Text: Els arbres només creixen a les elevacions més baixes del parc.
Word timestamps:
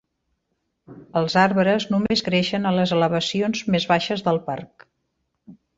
Els 1.21 1.35
arbres 1.43 1.85
només 1.93 2.25
creixen 2.31 2.67
a 2.71 2.75
les 2.81 2.97
elevacions 2.99 3.65
més 3.77 3.91
baixes 3.95 4.29
del 4.31 4.45
parc. 4.51 4.91